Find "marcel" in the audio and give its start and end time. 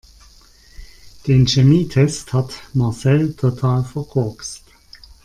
2.73-3.35